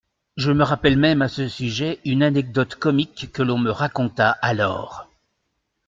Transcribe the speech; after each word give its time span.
Je 0.35 0.51
me 0.51 0.63
rappelle 0.63 0.97
même 0.97 1.21
à 1.21 1.27
ce 1.27 1.47
sujet 1.47 1.99
une 2.05 2.23
anecdote 2.23 2.73
comique 2.73 3.31
que 3.31 3.43
l'on 3.43 3.59
me 3.59 3.69
raconta 3.69 4.31
alors. 4.41 5.07